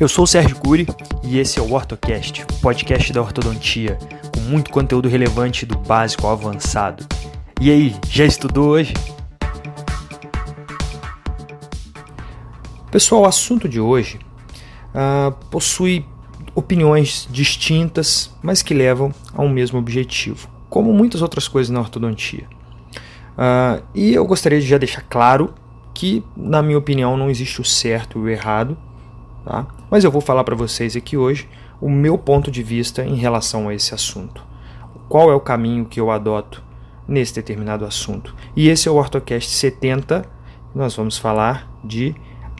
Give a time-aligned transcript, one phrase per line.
[0.00, 0.88] Eu sou o Sérgio Cury
[1.22, 3.96] e esse é o OrtoCast, podcast da ortodontia,
[4.34, 7.06] com muito conteúdo relevante do básico ao avançado.
[7.60, 8.92] E aí, já estudou hoje?
[12.90, 14.18] Pessoal, o assunto de hoje
[14.90, 16.04] uh, possui
[16.56, 22.48] opiniões distintas, mas que levam a um mesmo objetivo, como muitas outras coisas na ortodontia.
[23.38, 25.54] Uh, e eu gostaria de já deixar claro
[25.94, 28.76] que, na minha opinião, não existe o certo e o errado,
[29.44, 29.66] tá?
[29.90, 31.48] Mas eu vou falar para vocês aqui hoje
[31.80, 34.42] o meu ponto de vista em relação a esse assunto.
[35.08, 36.62] Qual é o caminho que eu adoto
[37.06, 38.34] nesse determinado assunto.
[38.56, 40.24] E esse é o OrtoCast 70,
[40.74, 42.14] nós vamos falar de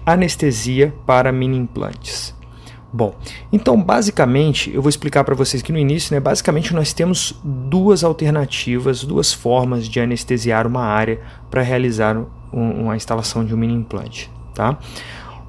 [0.04, 2.34] anestesia para mini implantes.
[2.92, 3.16] Bom,
[3.52, 8.04] então basicamente eu vou explicar para vocês que no início, né, basicamente nós temos duas
[8.04, 11.20] alternativas, duas formas de anestesiar uma área
[11.50, 14.78] para realizar um, uma instalação de um mini implante, tá?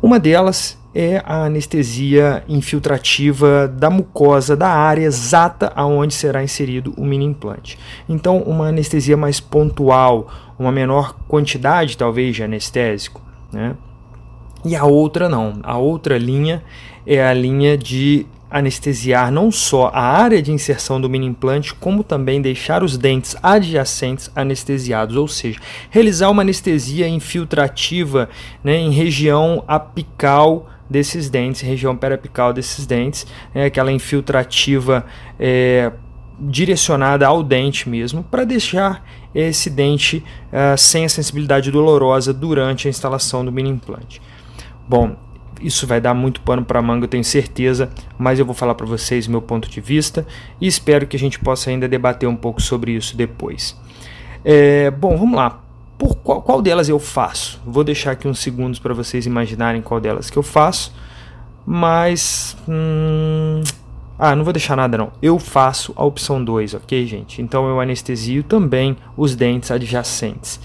[0.01, 7.03] Uma delas é a anestesia infiltrativa da mucosa da área exata aonde será inserido o
[7.03, 7.77] mini implante.
[8.07, 13.21] Então, uma anestesia mais pontual, uma menor quantidade talvez de anestésico,
[13.51, 13.75] né?
[14.63, 15.59] E a outra não.
[15.63, 16.63] A outra linha
[17.05, 22.05] é a linha de anestesiar não só a área de inserção do mini implante, como
[22.05, 25.59] também deixar os dentes adjacentes anestesiados, ou seja,
[25.89, 28.29] realizar uma anestesia infiltrativa
[28.63, 35.05] né, em região apical desses dentes, região periapical desses dentes, né, aquela infiltrativa
[35.39, 35.91] é,
[36.39, 42.89] direcionada ao dente mesmo, para deixar esse dente uh, sem a sensibilidade dolorosa durante a
[42.89, 44.21] instalação do mini implante.
[44.87, 45.15] Bom,
[45.61, 48.85] isso vai dar muito pano para manga, eu tenho certeza, mas eu vou falar para
[48.85, 50.25] vocês meu ponto de vista
[50.59, 53.77] e espero que a gente possa ainda debater um pouco sobre isso depois.
[54.43, 55.64] É, bom, vamos lá.
[55.97, 57.61] Por qual, qual, delas eu faço?
[57.65, 60.93] Vou deixar aqui uns segundos para vocês imaginarem qual delas que eu faço,
[61.65, 62.57] mas.
[62.67, 63.61] Hum,
[64.17, 65.11] ah, não vou deixar nada não.
[65.21, 67.41] Eu faço a opção 2, ok, gente?
[67.41, 70.59] Então eu anestesio também os dentes adjacentes.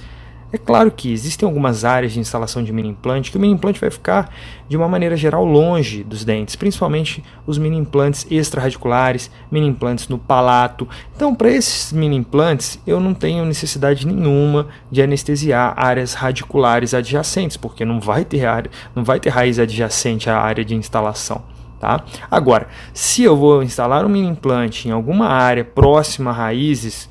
[0.52, 3.80] É claro que existem algumas áreas de instalação de mini implante que o mini implante
[3.80, 4.34] vai ficar,
[4.68, 10.18] de uma maneira geral, longe dos dentes, principalmente os mini implantes extraradiculares, mini implantes no
[10.18, 10.88] palato.
[11.14, 17.56] Então, para esses mini implantes, eu não tenho necessidade nenhuma de anestesiar áreas radiculares adjacentes,
[17.56, 21.42] porque não vai ter, área, não vai ter raiz adjacente à área de instalação.
[21.78, 22.04] Tá?
[22.30, 27.08] Agora, se eu vou instalar um mini implante em alguma área próxima a raízes,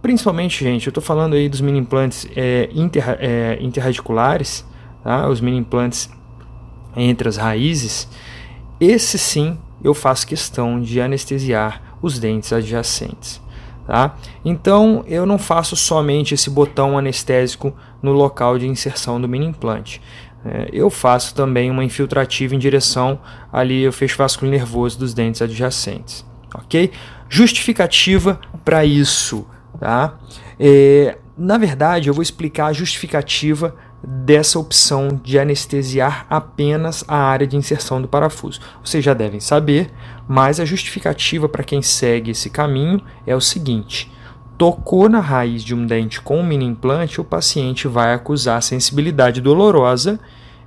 [0.00, 4.64] Principalmente, gente, eu estou falando aí dos mini implantes é, inter, é, interradiculares,
[5.02, 5.28] tá?
[5.28, 6.08] os mini implantes
[6.96, 8.08] entre as raízes.
[8.80, 13.40] Esse sim eu faço questão de anestesiar os dentes adjacentes.
[13.86, 14.16] Tá?
[14.44, 20.00] Então eu não faço somente esse botão anestésico no local de inserção do mini implante.
[20.44, 23.18] É, eu faço também uma infiltrativa em direção
[23.52, 26.24] ali ao fecho vascular nervoso dos dentes adjacentes.
[26.54, 26.92] Ok?
[27.28, 29.46] Justificativa para isso
[29.78, 30.18] Tá?
[30.58, 37.46] É, na verdade, eu vou explicar a justificativa dessa opção de anestesiar apenas a área
[37.46, 38.60] de inserção do parafuso.
[38.84, 39.90] Vocês já devem saber,
[40.26, 44.12] mas a justificativa para quem segue esse caminho é o seguinte:
[44.56, 49.40] tocou na raiz de um dente com um mini implante, o paciente vai acusar sensibilidade
[49.40, 50.20] dolorosa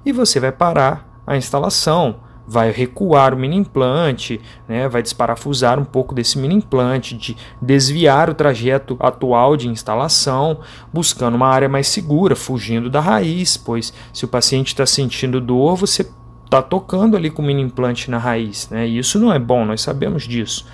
[0.06, 2.20] e você vai parar a instalação
[2.52, 8.30] vai recuar o mini implante, né, vai desparafusar um pouco desse mini implante, de desviar
[8.30, 10.60] o trajeto atual de instalação,
[10.92, 15.78] buscando uma área mais segura, fugindo da raiz, pois se o paciente está sentindo dor,
[15.78, 16.06] você
[16.44, 19.64] está tocando ali com o mini implante na raiz, né, e isso não é bom,
[19.64, 20.68] nós sabemos disso.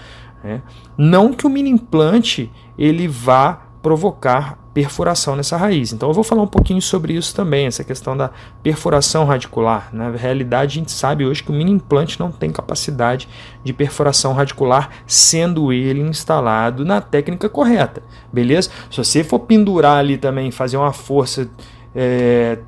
[0.44, 0.64] Né.
[0.98, 5.92] Não que o mini implante ele vá provocar perfuração nessa raiz.
[5.92, 8.30] Então eu vou falar um pouquinho sobre isso também, essa questão da
[8.62, 9.90] perfuração radicular.
[9.92, 13.28] Na realidade, a gente sabe hoje que o mini implante não tem capacidade
[13.64, 18.70] de perfuração radicular, sendo ele instalado na técnica correta, beleza?
[18.92, 21.50] Se você for pendurar ali também, fazer uma força
[21.96, 22.60] é,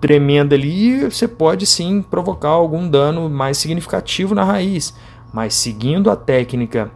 [0.00, 4.94] tremenda ali, você pode sim provocar algum dano mais significativo na raiz.
[5.32, 6.90] Mas seguindo a técnica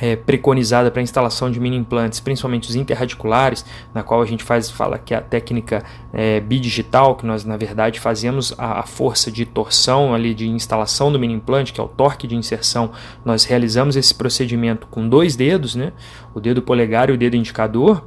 [0.00, 4.44] é, preconizada para a instalação de mini implantes, principalmente os interradiculares, na qual a gente
[4.44, 8.82] faz, fala que é a técnica é, bidigital, que nós na verdade fazemos a, a,
[8.84, 12.92] força de torção ali de instalação do mini implante, que é o torque de inserção,
[13.24, 15.92] nós realizamos esse procedimento com dois dedos, né,
[16.34, 18.04] o dedo polegar e o dedo indicador,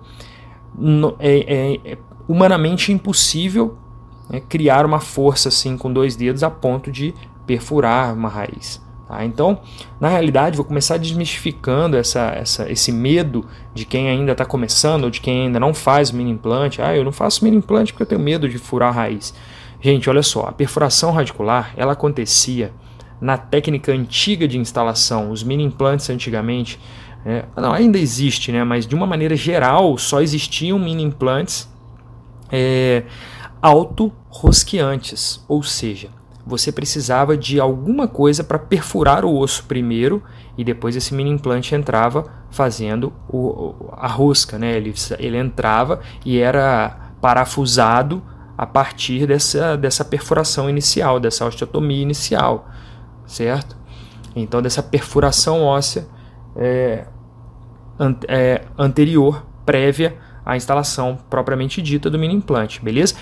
[0.73, 1.97] no, é, é, é
[2.27, 3.77] humanamente impossível
[4.29, 7.13] né, criar uma força assim com dois dedos a ponto de
[7.45, 8.81] perfurar uma raiz.
[9.11, 9.25] Tá?
[9.25, 9.59] Então,
[9.99, 15.09] na realidade, vou começar desmistificando essa, essa, esse medo de quem ainda está começando ou
[15.09, 16.81] de quem ainda não faz mini implante.
[16.81, 19.33] Ah, eu não faço mini implante porque eu tenho medo de furar a raiz.
[19.81, 22.71] Gente, olha só, a perfuração radicular ela acontecia
[23.19, 25.29] na técnica antiga de instalação.
[25.29, 26.79] Os mini implantes antigamente,
[27.25, 28.63] é, não, ainda existe, né?
[28.63, 31.69] Mas de uma maneira geral só existiam mini implantes
[32.49, 33.03] é,
[33.61, 36.20] auto-rosqueantes, ou seja,
[36.51, 40.21] você precisava de alguma coisa para perfurar o osso primeiro
[40.57, 44.75] e depois esse mini implante entrava fazendo o, a rosca, né?
[44.75, 48.21] Ele, ele entrava e era parafusado
[48.57, 52.67] a partir dessa, dessa perfuração inicial, dessa osteotomia inicial,
[53.25, 53.77] certo?
[54.35, 56.05] Então, dessa perfuração óssea
[56.57, 57.05] é,
[57.97, 63.15] an é, anterior, prévia à instalação propriamente dita do mini implante, beleza?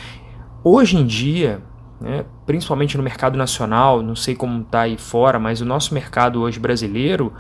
[0.63, 1.61] Hoje em dia,
[1.99, 6.41] né, principalmente no mercado nacional, não sei como está aí fora, mas o nosso mercado
[6.41, 7.33] hoje brasileiro,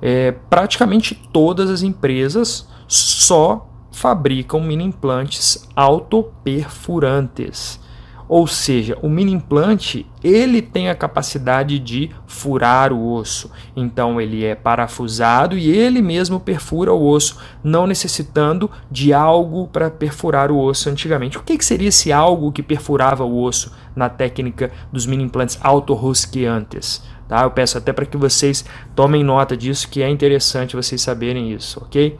[0.00, 7.80] é, praticamente todas as empresas só fabricam mini implantes autoperfurantes.
[8.28, 13.50] Ou seja, o mini implante ele tem a capacidade de furar o osso.
[13.74, 19.90] Então ele é parafusado e ele mesmo perfura o osso, não necessitando de algo para
[19.90, 21.38] perfurar o osso antigamente.
[21.38, 25.58] O que, que seria esse algo que perfurava o osso na técnica dos mini implantes
[25.62, 27.02] autorrosqueantes?
[27.26, 27.42] Tá?
[27.42, 28.64] Eu peço até para que vocês
[28.94, 32.18] tomem nota disso, que é interessante vocês saberem isso, ok?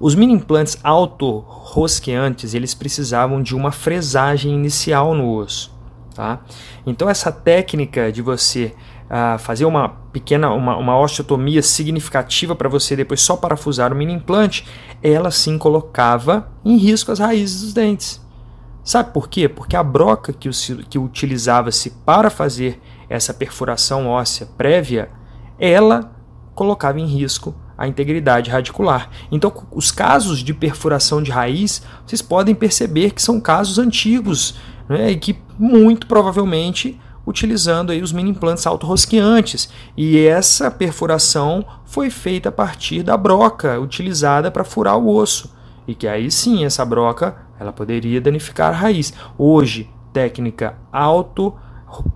[0.00, 5.76] Os mini implantes auto-rosqueantes, eles precisavam de uma fresagem inicial no osso.
[6.14, 6.40] Tá?
[6.86, 8.74] Então essa técnica de você
[9.08, 14.12] uh, fazer uma pequena, uma, uma osteotomia significativa para você depois só parafusar o mini
[14.12, 14.66] implante,
[15.02, 18.24] ela sim colocava em risco as raízes dos dentes.
[18.84, 19.48] Sabe por quê?
[19.48, 20.48] Porque a broca que,
[20.88, 25.10] que utilizava-se para fazer essa perfuração óssea prévia,
[25.58, 26.12] ela
[26.54, 29.08] colocava em risco a integridade radicular.
[29.30, 34.56] Então, os casos de perfuração de raiz, vocês podem perceber que são casos antigos
[34.88, 39.68] né, e que muito provavelmente utilizando aí os mini implantes autorrosqueantes.
[39.96, 45.54] E essa perfuração foi feita a partir da broca utilizada para furar o osso.
[45.86, 49.12] E que aí sim, essa broca ela poderia danificar a raiz.
[49.36, 51.54] Hoje, técnica auto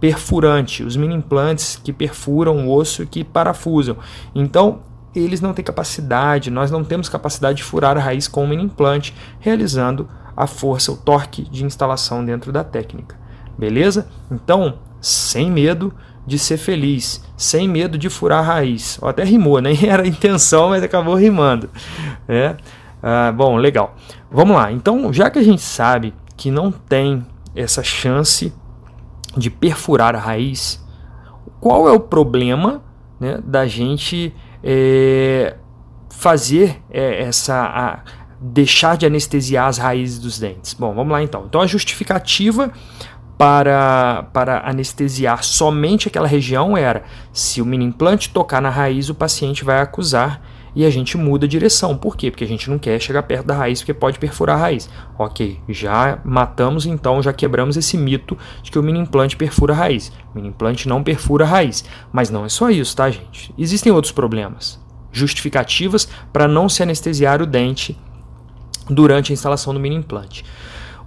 [0.00, 3.96] perfurante, os mini implantes que perfuram o osso e que parafusam.
[4.34, 4.80] Então,
[5.14, 9.14] eles não têm capacidade, nós não temos capacidade de furar a raiz com um implante,
[9.40, 13.16] realizando a força, o torque de instalação dentro da técnica.
[13.58, 14.08] Beleza?
[14.30, 15.92] Então, sem medo
[16.26, 18.98] de ser feliz, sem medo de furar a raiz.
[19.02, 21.68] Ou até rimou, nem era a intenção, mas acabou rimando.
[22.28, 22.56] É?
[23.02, 23.94] Ah, bom, legal.
[24.30, 24.72] Vamos lá.
[24.72, 28.52] Então, já que a gente sabe que não tem essa chance
[29.36, 30.82] de perfurar a raiz,
[31.60, 32.82] qual é o problema
[33.20, 35.56] né, da gente é,
[36.10, 37.54] fazer é, essa.
[37.54, 40.74] A, deixar de anestesiar as raízes dos dentes.
[40.74, 41.44] Bom, vamos lá então.
[41.46, 42.72] Então a justificativa
[43.38, 49.14] para, para anestesiar somente aquela região era se o mini implante tocar na raiz, o
[49.14, 50.42] paciente vai acusar
[50.74, 51.96] e a gente muda a direção.
[51.96, 52.30] Por quê?
[52.30, 54.88] Porque a gente não quer chegar perto da raiz porque pode perfurar a raiz.
[55.18, 59.76] Ok, já matamos então, já quebramos esse mito de que o mini implante perfura a
[59.76, 60.12] raiz.
[60.32, 61.84] O mini implante não perfura a raiz.
[62.12, 63.54] Mas não é só isso, tá, gente?
[63.58, 64.80] Existem outros problemas.
[65.12, 67.98] Justificativas para não se anestesiar o dente
[68.88, 70.44] durante a instalação do mini implante.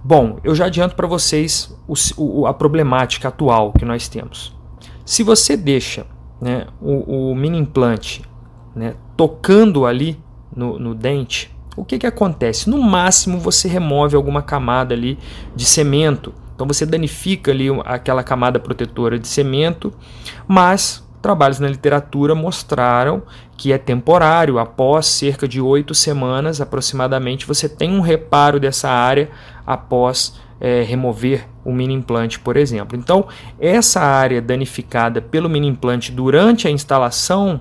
[0.02, 4.54] Bom, eu já adianto para vocês o, o, a problemática atual que nós temos.
[5.04, 6.06] Se você deixa
[6.40, 8.22] né, o, o mini implante
[8.76, 10.20] né, tocando ali
[10.54, 12.70] no, no dente, o que, que acontece?
[12.70, 15.18] No máximo você remove alguma camada ali
[15.54, 16.32] de cimento.
[16.54, 19.92] Então você danifica ali aquela camada protetora de cimento,
[20.46, 23.22] mas trabalhos na literatura mostraram
[23.56, 29.30] que é temporário, após cerca de oito semanas aproximadamente, você tem um reparo dessa área
[29.66, 32.98] após é, remover o mini implante, por exemplo.
[32.98, 33.26] Então,
[33.58, 37.60] essa área danificada pelo mini implante durante a instalação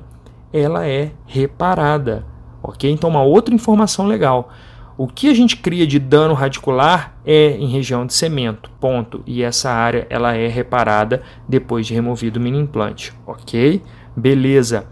[0.58, 2.26] ela é reparada.
[2.62, 2.90] Ok?
[2.90, 4.50] Então, uma outra informação legal.
[4.98, 9.22] O que a gente cria de dano radicular é em região de cemento, ponto.
[9.26, 13.84] E essa área ela é reparada depois de removido o mini implante, ok?
[14.16, 14.88] Beleza.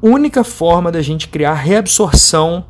[0.00, 2.64] Única forma da gente criar reabsorção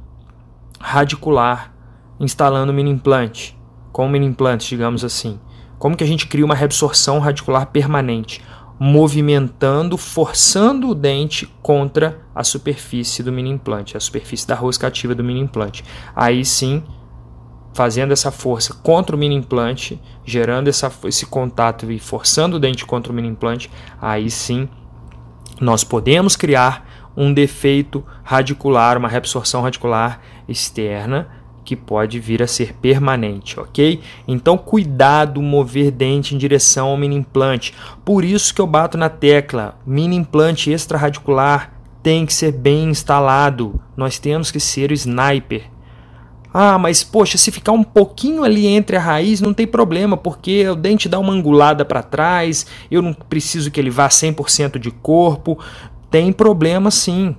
[0.81, 1.73] radicular
[2.19, 3.57] instalando o mini implante,
[3.93, 5.39] com o mini implante, digamos assim.
[5.79, 8.43] Como que a gente cria uma reabsorção radicular permanente?
[8.79, 15.15] Movimentando, forçando o dente contra a superfície do mini implante, a superfície da rosca ativa
[15.15, 15.85] do mini implante.
[16.17, 16.83] Aí sim,
[17.75, 22.85] fazendo essa força contra o mini implante, gerando essa, esse contato e forçando o dente
[22.85, 24.69] contra o mini implante, aí sim
[25.61, 31.42] nós podemos criar um defeito radicular, uma reabsorção radicular externa
[31.73, 33.99] que pode vir a ser permanente, ok?
[34.29, 37.73] Então, cuidado mover dente em direção ao mini implante.
[38.05, 43.81] Por isso que eu bato na tecla: mini implante extraradicular tem que ser bem instalado.
[43.97, 45.71] Nós temos que ser o sniper.
[46.53, 50.69] Ah, mas poxa, se ficar um pouquinho ali entre a raiz não tem problema, porque
[50.69, 54.91] o dente dá uma angulada para trás, eu não preciso que ele vá 100% de
[54.91, 55.59] corpo.
[56.11, 57.35] Tem problema sim.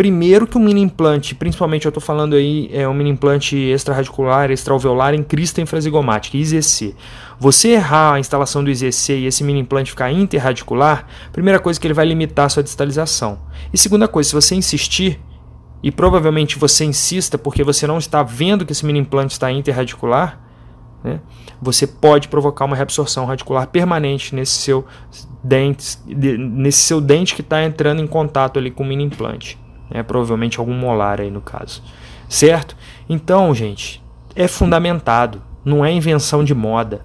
[0.00, 4.50] Primeiro que um mini implante, principalmente eu estou falando aí, é um mini implante extraradicular,
[4.50, 6.96] extraoveolar em crista infrazigomática, IZC.
[7.38, 11.86] Você errar a instalação do IZC e esse mini implante ficar interradicular, primeira coisa que
[11.86, 13.40] ele vai limitar a sua distalização.
[13.74, 15.20] E segunda coisa, se você insistir,
[15.82, 20.40] e provavelmente você insista porque você não está vendo que esse mini implante está interradicular,
[21.04, 21.20] né,
[21.60, 24.82] você pode provocar uma reabsorção radicular permanente nesse seu
[25.44, 29.58] dente, nesse seu dente que está entrando em contato ali com o mini implante
[29.90, 30.02] né?
[30.02, 31.82] provavelmente algum molar aí no caso,
[32.28, 32.76] certo?
[33.08, 34.02] Então, gente,
[34.34, 37.04] é fundamentado, não é invenção de moda.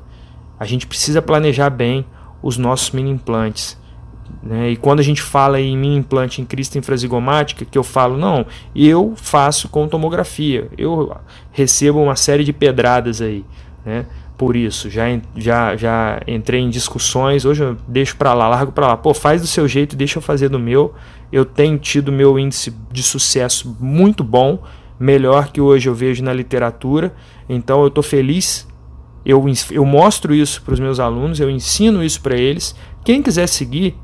[0.59, 2.05] A gente precisa planejar bem
[2.41, 3.77] os nossos mini implantes.
[4.41, 4.71] Né?
[4.71, 8.45] E quando a gente fala em mini implante em crista infrazigomática, que eu falo, não,
[8.75, 11.15] eu faço com tomografia, eu
[11.51, 13.43] recebo uma série de pedradas aí,
[13.83, 14.05] né?
[14.37, 14.89] Por isso.
[14.89, 18.97] Já, já, já entrei em discussões, hoje eu deixo para lá, largo para lá.
[18.97, 20.93] Pô, faz do seu jeito, deixa eu fazer do meu.
[21.31, 24.63] Eu tenho tido meu índice de sucesso muito bom,
[24.99, 27.13] melhor que hoje eu vejo na literatura.
[27.47, 28.67] Então eu estou feliz.
[29.25, 32.75] Eu, eu mostro isso para os meus alunos, eu ensino isso para eles.
[33.03, 33.97] Quem quiser seguir,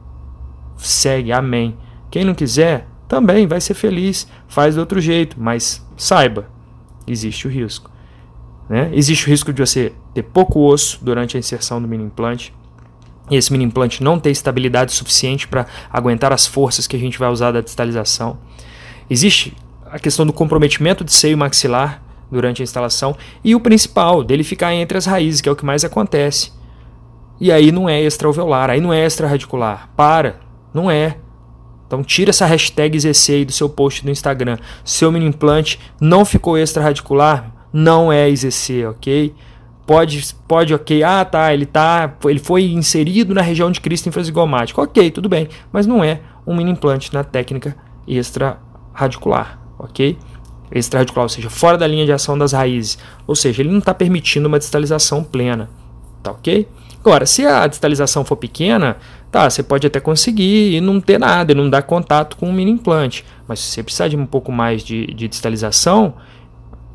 [0.77, 1.77] segue, amém.
[2.09, 6.47] Quem não quiser, também vai ser feliz, faz do outro jeito, mas saiba,
[7.05, 7.91] existe o risco.
[8.71, 8.89] Né?
[8.93, 12.53] Existe o risco de você ter pouco osso durante a inserção do mini implante
[13.29, 17.19] e esse mini implante não ter estabilidade suficiente para aguentar as forças que a gente
[17.19, 18.39] vai usar da distalização.
[19.09, 19.53] Existe
[19.85, 22.01] a questão do comprometimento de seio maxilar
[22.31, 23.13] durante a instalação
[23.43, 26.53] e o principal, dele ficar entre as raízes, que é o que mais acontece.
[27.41, 29.89] E aí não é extraoveolar, aí não é extraradicular.
[29.97, 30.39] Para,
[30.73, 31.17] não é.
[31.87, 34.57] Então tira essa hashtag ZC aí do seu post do Instagram.
[34.85, 39.33] Seu mini implante não ficou extraradicular, não é IZC, ok?
[39.85, 44.81] Pode, pode, ok, ah tá, ele tá, ele foi inserido na região de crista infrazigomática,
[44.81, 47.75] ok, tudo bem, mas não é um mini implante na técnica
[48.07, 50.17] extraradicular, ok?
[50.71, 52.97] Extraradicular, ou seja, fora da linha de ação das raízes,
[53.27, 55.69] ou seja, ele não está permitindo uma distalização plena,
[56.23, 56.67] tá ok?
[56.99, 58.97] Agora, se a distalização for pequena,
[59.31, 62.53] tá, você pode até conseguir e não ter nada, e não dar contato com o
[62.53, 66.13] mini implante, mas se você precisar de um pouco mais de, de distalização,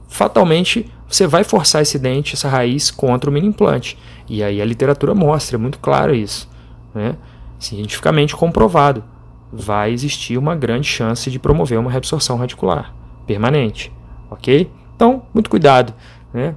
[0.08, 3.96] fatalmente você vai forçar esse dente, essa raiz, contra o mini implante.
[4.28, 6.48] E aí a literatura mostra, é muito claro isso.
[6.94, 7.16] Né?
[7.58, 9.04] Cientificamente comprovado.
[9.52, 12.92] Vai existir uma grande chance de promover uma reabsorção radicular
[13.26, 13.92] permanente.
[14.30, 14.68] Ok?
[14.94, 15.94] Então, muito cuidado.
[16.34, 16.54] Né?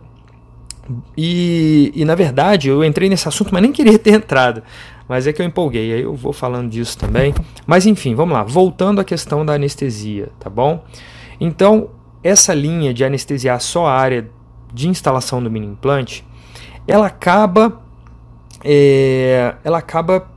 [1.16, 4.64] E, e na verdade, eu entrei nesse assunto, mas nem queria ter entrado.
[5.08, 7.34] Mas é que eu empolguei, aí eu vou falando disso também.
[7.66, 8.44] Mas enfim, vamos lá.
[8.44, 10.84] Voltando à questão da anestesia, tá bom?
[11.40, 11.90] Então,
[12.24, 14.30] essa linha de anestesiar só a área
[14.74, 16.26] de instalação do mini implante,
[16.88, 17.82] ela acaba,
[18.64, 20.28] é, ela acaba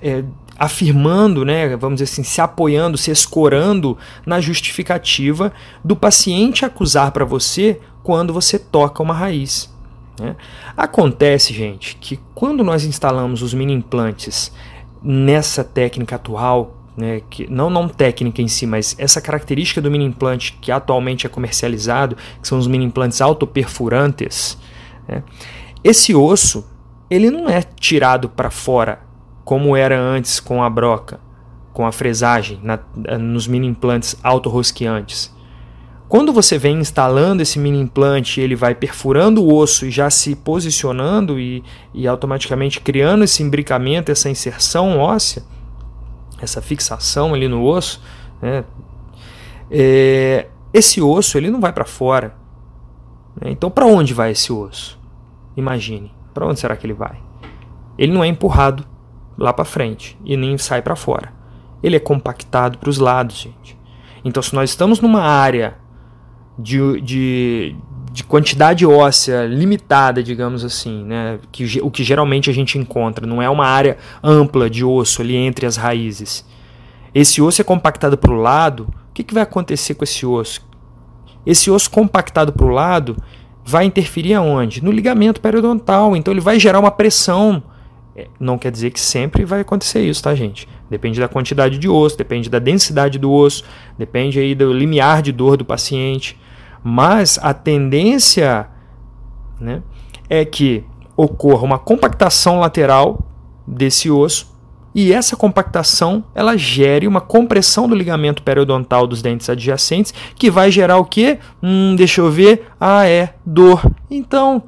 [0.00, 0.24] é,
[0.58, 5.52] afirmando, né, vamos dizer assim, se apoiando, se escorando na justificativa
[5.84, 9.72] do paciente acusar para você quando você toca uma raiz.
[10.18, 10.34] Né?
[10.76, 14.52] Acontece, gente, que quando nós instalamos os mini implantes
[15.02, 20.04] nessa técnica atual, né, que, não, não técnica em si, mas essa característica do mini
[20.04, 24.58] implante que atualmente é comercializado, que são os mini implantes autoperfurantes,
[25.06, 25.22] né,
[25.84, 26.66] esse osso
[27.08, 29.00] ele não é tirado para fora
[29.44, 31.20] como era antes com a broca,
[31.72, 32.80] com a fresagem na,
[33.18, 35.32] nos mini implantes autorrosqueantes.
[36.08, 40.36] Quando você vem instalando esse mini implante, ele vai perfurando o osso e já se
[40.36, 41.62] posicionando e,
[41.92, 45.42] e automaticamente criando esse imbricamento, essa inserção óssea,
[46.40, 48.02] essa fixação ali no osso,
[48.40, 48.64] né?
[49.70, 52.36] é, esse osso ele não vai para fora.
[53.40, 53.50] Né?
[53.50, 54.98] Então, para onde vai esse osso?
[55.56, 57.18] Imagine, para onde será que ele vai?
[57.98, 58.86] Ele não é empurrado
[59.38, 61.32] lá para frente e nem sai para fora.
[61.82, 63.78] Ele é compactado para os lados, gente.
[64.24, 65.76] Então, se nós estamos numa área
[66.58, 67.76] de, de,
[68.16, 71.38] de quantidade óssea limitada, digamos assim, né?
[71.52, 75.36] que, o que geralmente a gente encontra, não é uma área ampla de osso ali
[75.36, 76.42] entre as raízes.
[77.14, 80.66] Esse osso é compactado para o lado, o que, que vai acontecer com esse osso?
[81.44, 83.18] Esse osso compactado para o lado
[83.62, 84.82] vai interferir aonde?
[84.82, 87.62] No ligamento periodontal, então ele vai gerar uma pressão.
[88.16, 90.66] É, não quer dizer que sempre vai acontecer isso, tá, gente?
[90.88, 93.62] Depende da quantidade de osso, depende da densidade do osso,
[93.98, 96.38] depende aí do limiar de dor do paciente.
[96.88, 98.68] Mas a tendência
[99.58, 99.82] né,
[100.30, 100.84] é que
[101.16, 103.26] ocorra uma compactação lateral
[103.66, 104.56] desse osso
[104.94, 110.70] e essa compactação ela gere uma compressão do ligamento periodontal dos dentes adjacentes que vai
[110.70, 111.40] gerar o que?
[111.60, 112.68] Hum, deixa eu ver.
[112.78, 113.82] Ah, é dor.
[114.08, 114.62] Então,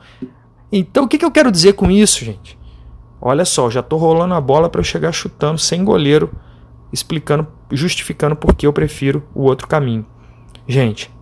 [0.73, 2.59] então o que, que eu quero dizer com isso, gente?
[3.23, 6.33] Olha só, já estou rolando a bola para eu chegar chutando sem goleiro,
[6.93, 10.05] explicando, justificando por que eu prefiro o outro caminho.
[10.67, 11.17] Gente,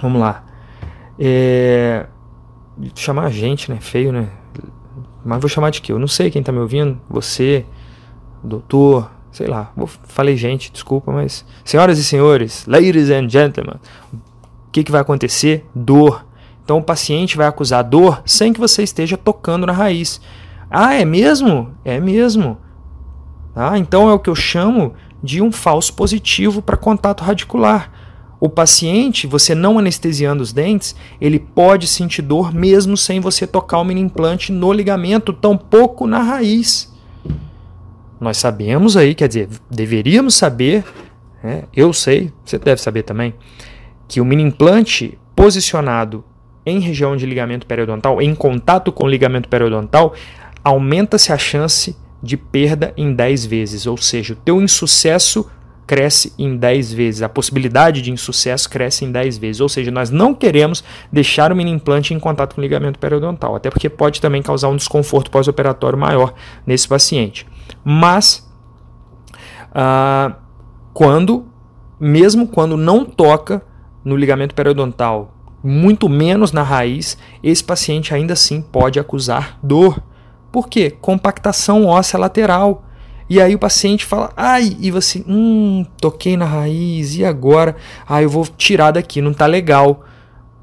[0.00, 0.44] vamos lá.
[1.18, 2.06] É...
[2.94, 3.78] Chamar a gente, né?
[3.80, 4.28] Feio, né?
[5.24, 5.92] Mas vou chamar de quê?
[5.92, 7.00] Eu não sei quem está me ouvindo.
[7.10, 7.66] Você,
[8.42, 9.72] doutor, sei lá.
[9.76, 11.44] Vou, falei gente, desculpa, mas.
[11.64, 13.76] Senhoras e senhores, ladies and gentlemen,
[14.12, 15.66] o que, que vai acontecer?
[15.74, 16.24] Dor.
[16.64, 20.20] Então o paciente vai acusar dor sem que você esteja tocando na raiz.
[20.70, 21.74] Ah, é mesmo?
[21.84, 22.58] É mesmo.
[23.56, 27.90] Ah, então é o que eu chamo de um falso positivo para contato radicular.
[28.40, 33.78] O paciente, você não anestesiando os dentes, ele pode sentir dor mesmo sem você tocar
[33.78, 36.92] o mini implante no ligamento, tampouco na raiz.
[38.20, 40.84] Nós sabemos aí, quer dizer, deveríamos saber,
[41.42, 43.34] né, eu sei, você deve saber também,
[44.06, 46.24] que o mini implante posicionado
[46.64, 50.14] em região de ligamento periodontal, em contato com o ligamento periodontal,
[50.62, 55.48] aumenta-se a chance de perda em 10 vezes, ou seja, o teu insucesso
[55.88, 60.10] cresce em 10 vezes, a possibilidade de insucesso cresce em 10 vezes, ou seja, nós
[60.10, 64.20] não queremos deixar o mini implante em contato com o ligamento periodontal, até porque pode
[64.20, 66.34] também causar um desconforto pós-operatório maior
[66.66, 67.46] nesse paciente.
[67.82, 68.46] Mas,
[69.74, 70.36] ah,
[70.92, 71.46] quando,
[71.98, 73.62] mesmo quando não toca
[74.04, 80.02] no ligamento periodontal, muito menos na raiz, esse paciente ainda assim pode acusar dor.
[80.52, 80.90] Por quê?
[80.90, 82.84] Compactação óssea lateral.
[83.28, 87.76] E aí o paciente fala, ai, e você, hum, toquei na raiz, e agora?
[88.06, 90.04] Ah, eu vou tirar daqui, não tá legal.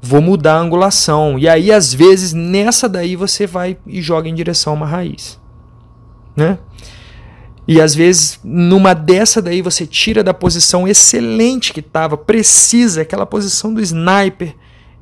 [0.02, 1.38] Vou mudar a angulação.
[1.38, 5.40] E aí, às vezes, nessa daí você vai e joga em direção a uma raiz.
[6.34, 6.58] Né?
[7.68, 13.26] E às vezes, numa dessa daí, você tira da posição excelente que estava, precisa, aquela
[13.26, 14.54] posição do sniper,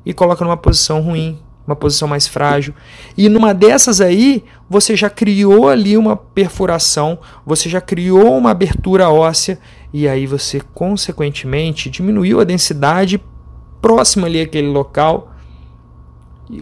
[0.05, 2.73] e coloca numa posição ruim uma posição mais frágil.
[3.17, 9.09] E numa dessas aí, você já criou ali uma perfuração, você já criou uma abertura
[9.09, 9.59] óssea
[9.93, 13.21] e aí você consequentemente diminuiu a densidade
[13.81, 15.31] próxima ali àquele local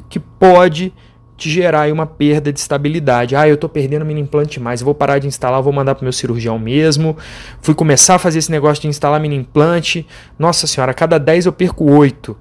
[0.10, 0.94] que pode
[1.36, 3.36] te gerar uma perda de estabilidade.
[3.36, 6.04] Ah, eu estou perdendo mini implante mais, eu vou parar de instalar, vou mandar para
[6.04, 7.18] meu cirurgião mesmo.
[7.62, 10.08] Fui começar a fazer esse negócio de instalar mini implante.
[10.40, 12.38] Nossa senhora, a cada 10 eu perco 8.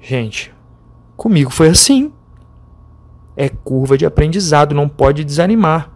[0.00, 0.53] Gente,
[1.16, 2.12] Comigo foi assim.
[3.36, 5.90] É curva de aprendizado, não pode desanimar.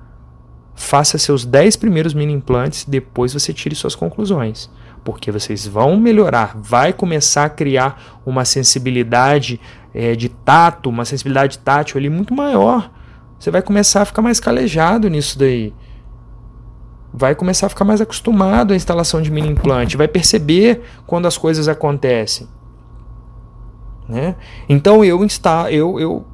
[0.74, 4.70] Faça seus 10 primeiros mini implantes, depois você tire suas conclusões.
[5.04, 9.60] Porque vocês vão melhorar, vai começar a criar uma sensibilidade
[9.94, 12.90] é, de tato, uma sensibilidade tátil ali muito maior.
[13.38, 15.72] Você vai começar a ficar mais calejado nisso daí.
[17.12, 21.38] Vai começar a ficar mais acostumado à instalação de mini implante, vai perceber quando as
[21.38, 22.48] coisas acontecem.
[24.08, 24.34] Né?
[24.68, 26.24] Então eu, insta, eu, eu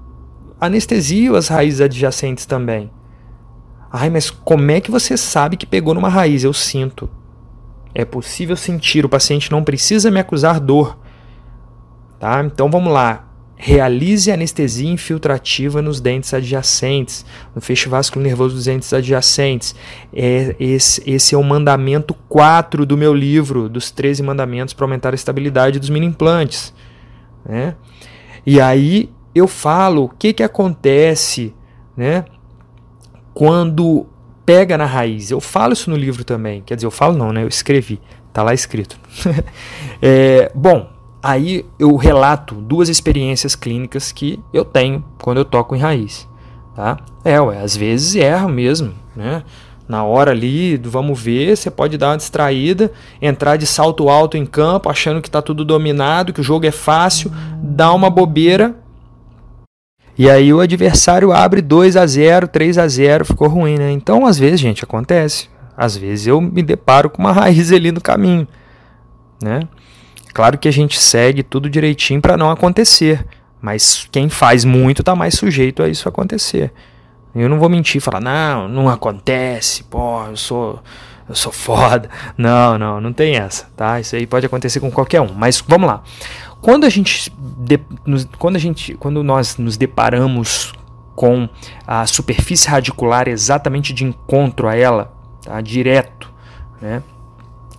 [0.61, 2.91] anestesio as raízes adjacentes também.
[3.93, 6.45] Ai, mas como é que você sabe que pegou numa raiz?
[6.45, 7.09] Eu sinto.
[7.95, 10.99] É possível sentir, o paciente não precisa me acusar dor.
[12.19, 12.43] Tá?
[12.45, 13.29] Então vamos lá.
[13.57, 19.77] Realize anestesia infiltrativa nos dentes adjacentes, no feixe vasculo nervoso dos dentes adjacentes.
[20.13, 25.13] É, esse, esse é o mandamento 4 do meu livro, dos 13 mandamentos para aumentar
[25.13, 26.75] a estabilidade dos mini implantes.
[27.45, 27.75] Né?
[28.47, 31.55] E aí eu falo o que, que acontece
[31.97, 32.25] né,
[33.33, 34.07] quando
[34.45, 35.31] pega na raiz.
[35.31, 36.63] Eu falo isso no livro também.
[36.63, 37.43] Quer dizer, eu falo não, né?
[37.43, 38.01] Eu escrevi.
[38.33, 38.99] Tá lá escrito.
[40.03, 40.89] é, bom,
[41.23, 46.29] aí eu relato duas experiências clínicas que eu tenho quando eu toco em raiz.
[46.75, 46.99] Tá?
[47.25, 49.45] É, ué, às vezes erro mesmo, né?
[49.87, 54.47] Na hora ali vamos ver, você pode dar uma distraída, entrar de salto alto em
[54.47, 57.31] campo, achando que está tudo dominado, que o jogo é fácil,
[57.63, 58.75] dá uma bobeira.
[60.17, 63.91] E aí o adversário abre 2 a 0, 3 a 0, ficou ruim, né?
[63.91, 65.49] Então, às vezes, gente, acontece.
[65.77, 68.47] Às vezes eu me deparo com uma raiz ali no caminho,
[69.43, 69.61] né?
[70.33, 73.25] Claro que a gente segue tudo direitinho para não acontecer,
[73.61, 76.73] mas quem faz muito está mais sujeito a isso acontecer.
[77.35, 80.83] Eu não vou mentir, falar, não, não acontece, pô, eu sou,
[81.29, 82.09] eu sou foda.
[82.39, 83.99] Não, não, não tem essa, tá?
[83.99, 85.33] Isso aí pode acontecer com qualquer um.
[85.35, 86.03] Mas vamos lá.
[86.61, 87.33] Quando a gente,
[88.39, 90.73] quando a gente, quando nós nos deparamos
[91.15, 91.49] com
[91.87, 95.61] a superfície radicular exatamente de encontro a ela, tá?
[95.61, 96.33] Direto,
[96.81, 97.03] né?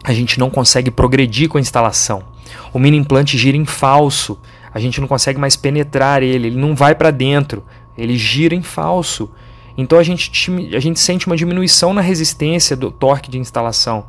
[0.03, 2.23] A gente não consegue progredir com a instalação.
[2.71, 4.39] O mini implante gira em falso
[4.71, 7.63] A gente não consegue mais penetrar ele, ele não vai para dentro,
[7.97, 9.31] ele gira em falso.
[9.77, 10.31] Então a gente,
[10.75, 14.05] a gente sente uma diminuição na resistência do torque de instalação.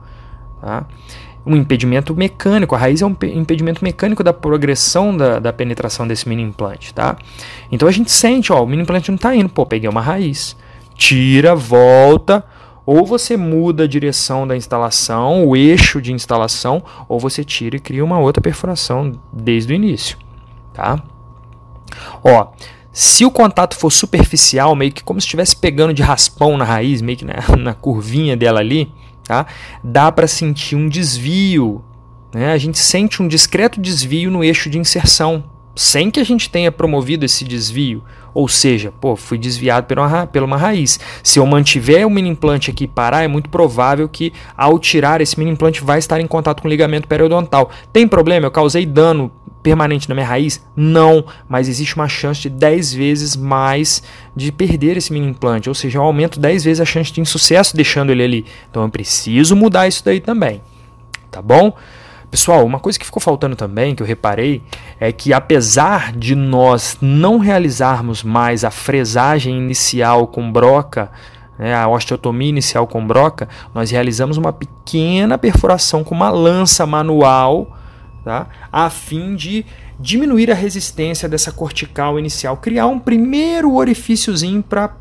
[0.61, 0.87] Tá?
[1.45, 6.29] Um impedimento mecânico, a raiz é um impedimento mecânico da progressão da, da penetração desse
[6.29, 6.93] mini implante.
[6.93, 7.17] Tá?
[7.71, 10.57] Então a gente sente, ó, o mini implante não está indo, pô, peguei uma raiz.
[10.95, 12.45] Tira, volta,
[12.87, 17.81] ou você muda a direção da instalação, o eixo de instalação, ou você tira e
[17.81, 20.17] cria uma outra perfuração desde o início,
[20.73, 21.03] tá?
[22.23, 22.53] Ó,
[22.99, 27.03] se o contato for superficial, meio que como se estivesse pegando de raspão na raiz,
[27.03, 28.91] meio que na, na curvinha dela ali,
[29.23, 29.45] tá?
[29.85, 31.85] Dá para sentir um desvio,
[32.33, 32.55] né?
[32.55, 36.73] A gente sente um discreto desvio no eixo de inserção, sem que a gente tenha
[36.73, 38.03] promovido esse desvio.
[38.37, 41.01] Ou seja, pô, fui desviado por uma, por uma raiz.
[41.23, 45.39] Se eu mantiver o mini implante aqui parar, é muito provável que ao tirar esse
[45.39, 47.71] mini implante vai estar em contato com o ligamento periodontal.
[47.91, 48.45] Tem problema?
[48.45, 50.63] Eu causei dano permanente na minha raiz?
[50.77, 54.03] Não, mas existe uma chance de 10 vezes mais
[54.37, 57.75] de perder esse mini implante, ou seja, eu aumento 10 vezes a chance de insucesso
[57.75, 58.45] deixando ele ali.
[58.71, 60.61] Então eu preciso mudar isso daí também,
[61.31, 61.75] tá bom?
[62.37, 64.63] Pessoal, uma coisa que ficou faltando também, que eu reparei,
[65.01, 71.11] é que apesar de nós não realizarmos mais a fresagem inicial com broca,
[71.59, 77.75] né, a osteotomia inicial com broca, nós realizamos uma pequena perfuração com uma lança manual
[78.23, 78.49] tá?
[78.71, 79.65] a fim de
[79.99, 84.95] diminuir a resistência dessa cortical inicial, criar um primeiro orifíciozinho para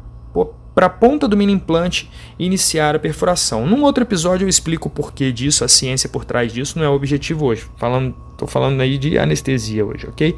[0.76, 3.66] para a ponta do mini implante iniciar a perfuração.
[3.66, 6.90] Num outro episódio eu explico o porquê disso, a ciência por trás disso, não é
[6.90, 7.66] o objetivo hoje.
[7.78, 8.14] Falando,
[8.46, 10.36] falando aí de anestesia hoje, ok?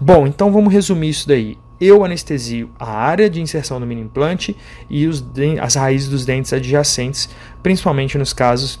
[0.00, 1.58] Bom, então vamos resumir isso daí.
[1.80, 4.56] Eu anestesio a área de inserção do mini implante
[4.88, 5.24] e os
[5.60, 7.28] as raízes dos dentes adjacentes,
[7.62, 8.78] principalmente nos casos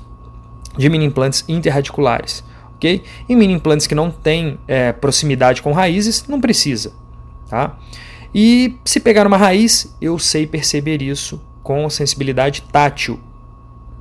[0.78, 2.44] de mini implantes interradiculares
[2.80, 3.02] ok?
[3.28, 6.92] Em mini implantes que não tem é, proximidade com raízes, não precisa,
[7.48, 7.76] tá?
[8.34, 13.18] E se pegar uma raiz, eu sei perceber isso com sensibilidade tátil.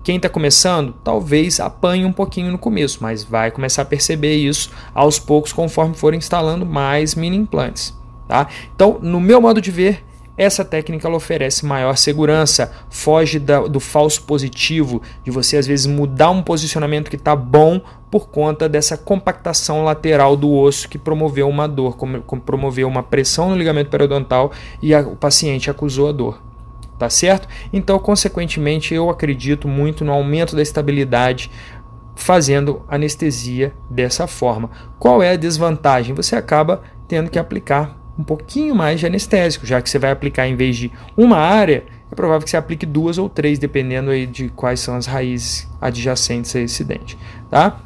[0.03, 4.71] Quem está começando, talvez apanhe um pouquinho no começo, mas vai começar a perceber isso
[4.93, 7.93] aos poucos conforme for instalando mais mini implantes.
[8.27, 8.47] Tá?
[8.73, 10.03] Então, no meu modo de ver,
[10.39, 15.85] essa técnica ela oferece maior segurança, foge da, do falso positivo, de você às vezes
[15.85, 21.49] mudar um posicionamento que está bom por conta dessa compactação lateral do osso que promoveu
[21.49, 26.07] uma dor, como, como promoveu uma pressão no ligamento periodontal e a, o paciente acusou
[26.07, 26.41] a dor.
[26.97, 27.47] Tá certo?
[27.73, 31.51] Então, consequentemente, eu acredito muito no aumento da estabilidade
[32.15, 34.69] fazendo anestesia dessa forma.
[34.97, 36.15] Qual é a desvantagem?
[36.15, 40.45] Você acaba tendo que aplicar um pouquinho mais de anestésico, já que você vai aplicar
[40.45, 44.27] em vez de uma área, é provável que você aplique duas ou três, dependendo aí
[44.27, 47.17] de quais são as raízes adjacentes a esse dente,
[47.49, 47.79] tá?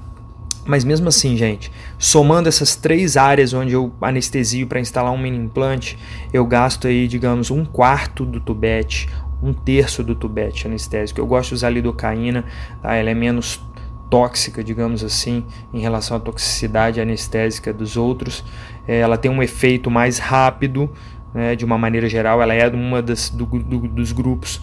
[0.65, 5.38] Mas mesmo assim, gente, somando essas três áreas onde eu anestesio para instalar um mini
[5.38, 6.00] implante,
[6.34, 9.08] eu gasto aí, digamos, um quarto do tubete,
[9.41, 11.19] um terço do tubete anestésico.
[11.19, 12.46] Eu gosto de usar lidocaína,
[12.82, 12.96] tá?
[12.96, 13.62] ela é menos
[14.13, 15.43] tóxica, digamos assim,
[15.74, 18.43] em relação à toxicidade anestésica dos outros.
[18.88, 20.89] É, ela tem um efeito mais rápido,
[21.34, 24.62] né, de uma maneira geral, ela é uma das, do, do, dos grupos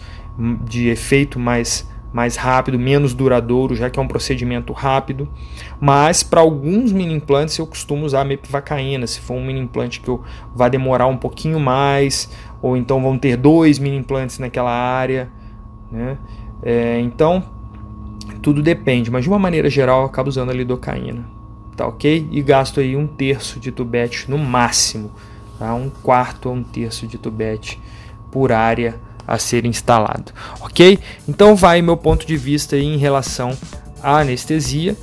[0.63, 5.27] de efeito mais, mais rápido, menos duradouro, já que é um procedimento rápido.
[5.79, 10.07] Mas para alguns mini implantes eu costumo usar mepivacaína, se for um mini implante que
[10.07, 10.23] eu
[10.55, 12.29] vá demorar um pouquinho mais,
[12.61, 15.29] ou então vão ter dois mini implantes naquela área.
[15.91, 16.17] Né?
[16.63, 17.43] É, então
[18.41, 21.25] tudo depende, mas de uma maneira geral eu acabo usando a lidocaína,
[21.75, 22.27] tá ok?
[22.31, 25.11] E gasto aí um terço de tubete no máximo,
[25.57, 25.73] tá?
[25.73, 27.79] Um quarto ou um terço de tubete
[28.31, 30.99] por área a ser instalado, ok?
[31.27, 33.57] Então vai meu ponto de vista em relação
[34.01, 34.95] à anestesia.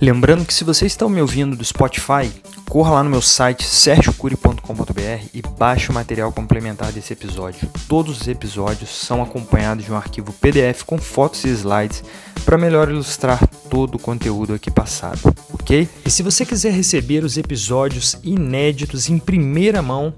[0.00, 2.30] Lembrando que se você está me ouvindo do Spotify,
[2.74, 7.70] corra lá no meu site sergiocuri.com.br e baixe o material complementar desse episódio.
[7.88, 12.02] Todos os episódios são acompanhados de um arquivo PDF com fotos e slides
[12.44, 15.20] para melhor ilustrar todo o conteúdo aqui passado,
[15.52, 15.88] ok?
[16.04, 20.12] E se você quiser receber os episódios inéditos em primeira mão,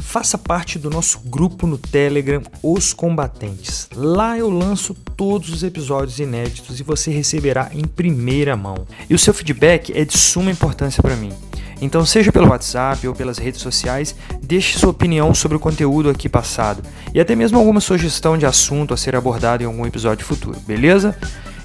[0.00, 3.88] faça parte do nosso grupo no Telegram Os Combatentes.
[3.92, 8.86] Lá eu lanço todos os episódios inéditos e você receberá em primeira mão.
[9.10, 11.32] E o seu feedback é de suma importância para mim.
[11.80, 16.28] Então, seja pelo WhatsApp ou pelas redes sociais, deixe sua opinião sobre o conteúdo aqui
[16.28, 16.82] passado
[17.14, 21.16] e até mesmo alguma sugestão de assunto a ser abordado em algum episódio futuro, beleza?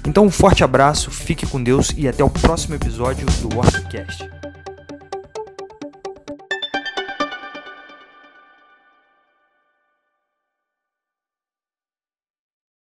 [0.06, 4.41] Então, um forte abraço, fique com Deus e até o próximo episódio do Ortocast.